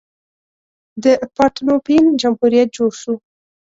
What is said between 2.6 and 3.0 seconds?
جوړ